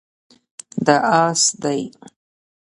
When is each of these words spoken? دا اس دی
دا 0.85 0.95
اس 1.17 1.41
دی 1.61 1.79